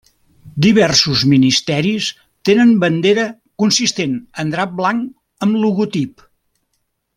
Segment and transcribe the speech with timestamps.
[0.65, 2.07] Diversos ministeris
[2.49, 3.27] tenen bandera
[3.65, 6.27] consistent en drap blanc amb logotip.